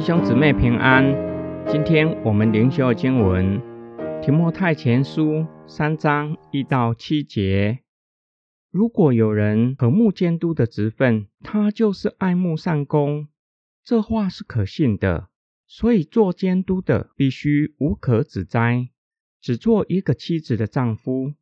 [0.00, 1.04] 弟兄姊妹平安。
[1.70, 3.60] 今天我们灵修经文
[4.24, 7.80] 《提摩太前书》三章一到七节。
[8.70, 13.28] 如果有人和睦监督的职分，他就是爱慕善功，
[13.84, 15.28] 这话是可信的。
[15.66, 18.88] 所以做监督的必须无可指摘，
[19.38, 21.34] 只做一个妻子的丈夫，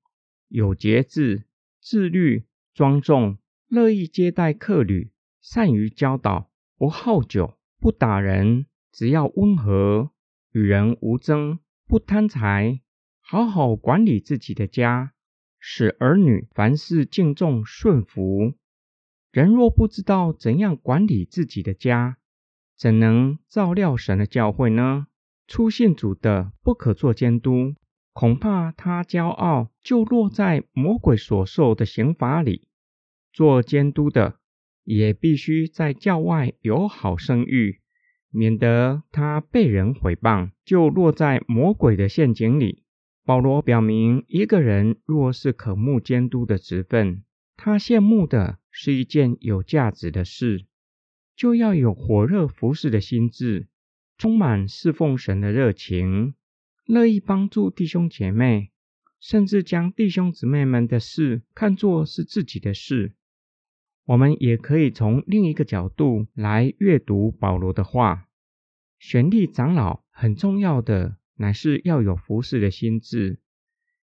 [0.49, 1.45] 有节制、
[1.81, 2.43] 自律、
[2.75, 3.39] 庄重，
[3.69, 7.55] 乐意接待客旅，善于教导，不好酒。
[7.81, 10.11] 不打人，只要温和，
[10.51, 12.81] 与人无争，不贪财，
[13.21, 15.13] 好好管理自己的家，
[15.61, 18.55] 使儿女凡事敬重顺服。
[19.31, 22.19] 人若不知道怎样管理自己的家，
[22.77, 25.07] 怎能照料神的教会呢？
[25.47, 27.75] 初信主的不可做监督，
[28.13, 32.67] 恐怕他骄傲，就落在魔鬼所受的刑罚里。
[33.33, 34.41] 做监督的。
[34.89, 37.83] 也必须在教外有好声誉，
[38.31, 42.85] 免得他被人毁谤，就落在魔鬼的陷阱里。
[43.23, 47.23] 保罗表明，一个人若是渴慕监督的职分，
[47.55, 50.65] 他羡慕的是一件有价值的事，
[51.37, 53.69] 就要有火热服侍的心智，
[54.17, 56.33] 充满侍奉神的热情，
[56.87, 58.71] 乐意帮助弟兄姐妹，
[59.21, 63.13] 甚至将弟兄姊妹们的事看作是自己的事。
[64.09, 68.27] 我们也可以从另一个角度来阅读保罗的话。
[68.99, 73.39] 选立长老很重要的乃是要有服侍的心智。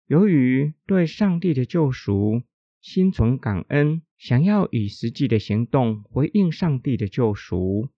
[0.06, 2.42] 由于对上帝的救赎
[2.82, 7.88] 心存感恩，想要以实际的行动回应上帝的救赎，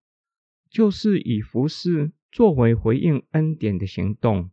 [0.70, 4.50] 就是以服侍作为回应恩典的行动。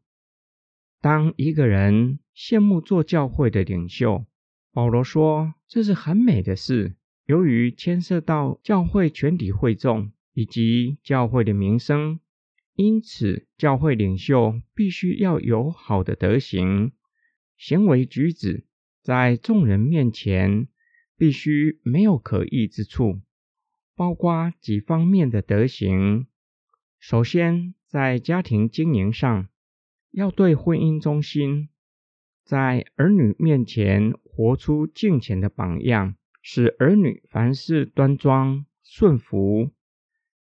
[0.99, 4.25] 当一个人羡慕做教会的领袖，
[4.71, 6.95] 保罗说这是很美的事。
[7.25, 12.19] 由于牵涉到教会全体会众以及教会的名声，
[12.75, 16.92] 因此教会领袖必须要有好的德行，
[17.55, 18.65] 行为举止
[19.02, 20.67] 在众人面前
[21.17, 23.21] 必须没有可疑之处，
[23.95, 26.27] 包括几方面的德行。
[26.99, 29.48] 首先，在家庭经营上，
[30.11, 31.69] 要对婚姻忠心，
[32.43, 36.15] 在儿女面前活出敬虔的榜样。
[36.45, 39.71] 使儿女凡事端庄顺服。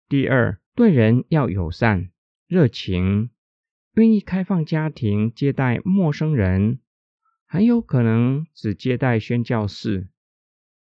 [0.09, 2.11] 第二，对人要友善、
[2.49, 3.31] 热情，
[3.95, 6.81] 愿意开放家庭接待陌生人，
[7.47, 10.09] 很有可能只接待宣教士。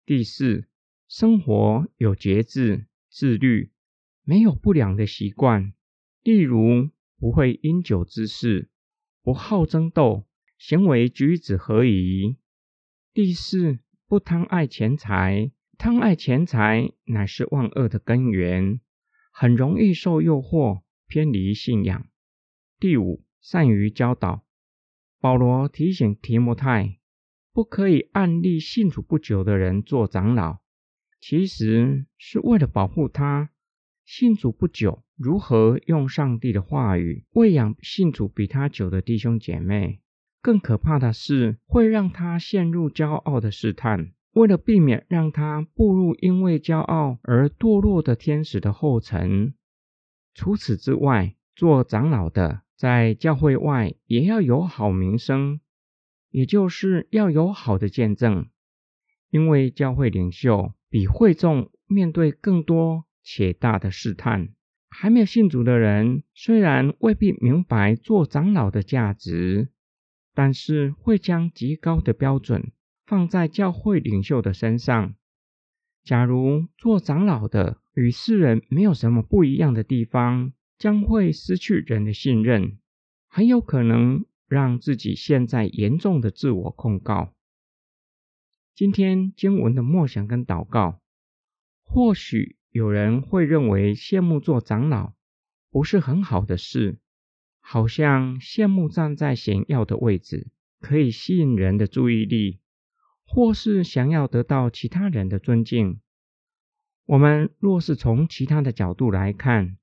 [0.06, 0.70] 第四，
[1.10, 3.74] 生活有节制、自律，
[4.24, 5.74] 没有不良的习惯，
[6.24, 8.70] 例如不会因酒滋事，
[9.22, 10.26] 不好争斗，
[10.58, 12.38] 行为举止合宜。
[13.14, 13.80] 第四。
[14.10, 18.82] 不贪爱钱财，贪爱钱财乃是万恶的根源，
[19.32, 22.08] 很容易受诱惑，偏离信仰。
[22.80, 24.44] 第五，善于教导。
[25.20, 26.98] 保罗提醒提摩太，
[27.54, 30.58] 不可以暗立信主不久的人做长老，
[31.22, 33.52] 其实是为了保护他
[34.04, 40.02] 信主不久，如何用上帝的话语喂养信主比他久的弟兄姐妹。
[40.42, 44.12] 更可怕的是，会让他陷入骄傲的试探。
[44.34, 49.54] 为了避免让他步入因为骄傲而堕落的天使的后尘，
[50.34, 55.60] 除此之外，做长老的在教会外也要有好名声，
[56.30, 58.48] 也就是要有好的见证。
[59.32, 64.50] 因为教会领袖比会众面对更多且大的试探。
[64.90, 69.70] 还没有信主的人，虽然未必明白做长老的价值。
[70.40, 72.72] 但是会将极高的标准
[73.06, 75.16] 放在教会领袖的身上。
[76.06, 82.80] 假如做长老的与世人没有什么不一样的地方，将会失去人的信任，
[83.28, 87.34] 很有可能让自己陷在严重的自我控告。
[88.74, 91.02] 今天经文的默想跟祷告，
[91.84, 95.12] 或许有人会认为羡慕做长老
[95.70, 96.98] 不是很好的事。
[97.72, 100.48] 好像羡慕站在显要的位置，
[100.82, 102.62] 可以吸引人的注意力，
[103.28, 106.00] 或是想要得到其他人的尊敬。
[107.06, 109.78] 我们若是从其他的角度来看，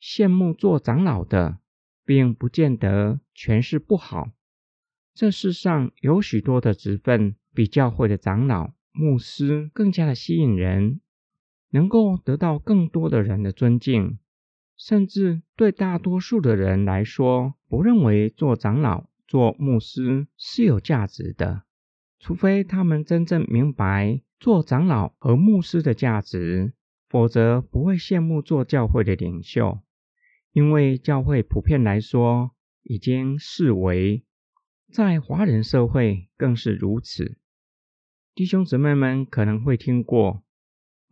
[0.00, 1.58] 羡慕做长老的，
[2.06, 4.30] 并不见得全是不好。
[5.12, 11.02] 这世上有许多的职分，比教会的长老、牧师更加的吸引人，
[11.68, 14.18] 能够得到更多的人的尊敬。
[14.76, 21.62] 甚至对大多数的人来说，不认为做长老、做牧师是有价值的，
[22.18, 26.72] 除非他们真正明白做长老和牧师的价值，
[27.08, 29.80] 否则不会羡慕做教会的领袖。
[30.52, 34.24] 因为教会普遍来说已经视为，
[34.92, 37.38] 在华人社会更是如此。
[38.34, 40.42] 弟兄姊妹们可能会听过，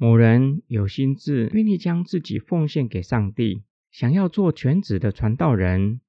[0.03, 3.63] 某人有心智，愿意将自己奉献给上帝，
[3.93, 6.01] 想要做全职的传道人。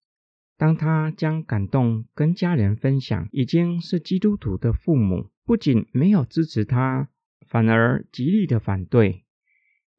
[0.58, 7.10] 当他将感动跟家人分享，已经是基督徒的父母，不仅没有支持他，
[7.46, 9.26] 反而极力的反对，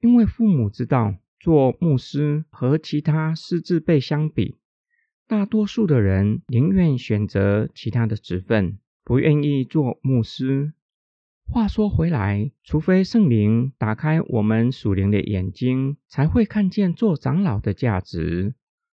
[0.00, 4.56] 因为父母知道做牧师和其他师资辈相比，
[5.28, 10.72] 大多数的人宁愿选择其他的职分，不愿意做牧师。
[11.46, 18.54] 话说回来，除非圣灵打开我们属灵的眼睛，才会看见做长老的价值，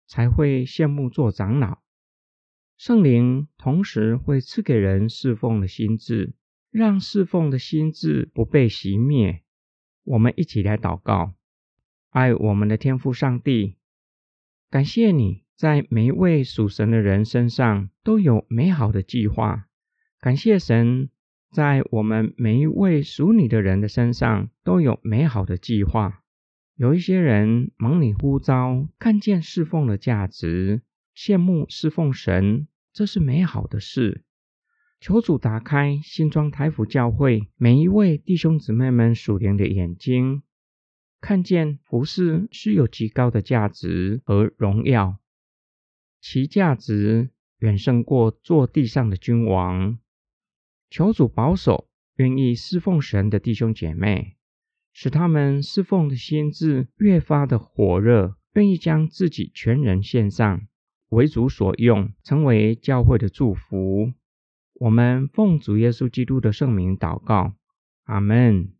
[0.07, 1.79] 才会羡慕做长老。
[2.77, 6.33] 圣灵同时会赐给人侍奉的心智，
[6.71, 9.41] 让侍奉的心智不被熄灭。
[10.03, 11.33] 我们一起来祷告：
[12.11, 13.75] 爱我们的天父上帝，
[14.69, 19.67] 感谢你在每一位属神的人身上都有美好的计划。
[20.21, 21.09] 感谢神。
[21.55, 26.21] 在我们每一位属你的人的身上，都有美好的计划。
[26.75, 30.81] 有一些人忙你呼召，看见侍奉的价值，
[31.15, 34.25] 羡慕侍奉神，这是美好的事。
[34.99, 40.43] 求主打开新庄台府教会每一位弟兄姊妹们属灵的眼睛，
[41.21, 45.19] 看见服饰是有极高的价值和荣耀，
[46.19, 47.29] 其价值
[47.59, 49.97] 远胜过做地上的君王。
[50.95, 54.37] 求主保守愿意侍奉神的弟兄姐妹，
[54.93, 60.61] 使他们侍奉的心智越发的火热，愿意将自己全人献上，
[61.09, 64.13] 为主所用，成为教会的祝福。
[64.75, 67.55] 我们奉主耶稣基督的圣名祷告，
[68.05, 68.74] 阿门。